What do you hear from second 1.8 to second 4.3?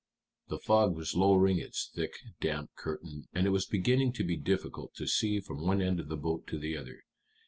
thick, damp curtain, and it was beginning to